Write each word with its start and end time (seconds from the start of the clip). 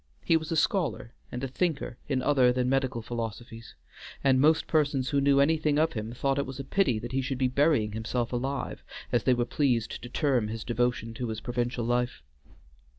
He 0.25 0.35
was 0.35 0.51
a 0.51 0.55
scholar 0.55 1.13
and 1.31 1.43
a 1.43 1.47
thinker 1.47 1.95
in 2.07 2.23
other 2.23 2.51
than 2.51 2.67
medical 2.67 3.03
philosophies, 3.03 3.75
and 4.23 4.41
most 4.41 4.65
persons 4.65 5.09
who 5.11 5.21
knew 5.21 5.39
anything 5.39 5.77
of 5.77 5.93
him 5.93 6.11
thought 6.11 6.39
it 6.39 6.59
a 6.59 6.63
pity 6.63 6.97
that 6.97 7.11
he 7.11 7.21
should 7.21 7.37
be 7.37 7.47
burying 7.47 7.91
himself 7.91 8.33
alive, 8.33 8.83
as 9.11 9.25
they 9.25 9.35
were 9.35 9.45
pleased 9.45 10.01
to 10.01 10.09
term 10.09 10.47
his 10.47 10.63
devotion 10.63 11.13
to 11.13 11.27
his 11.27 11.39
provincial 11.39 11.85
life. 11.85 12.23